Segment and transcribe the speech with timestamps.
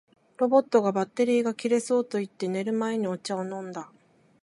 [0.37, 3.91] ロボットが「バッテリーが切れそう」と言って、寝る前にお茶を飲んだ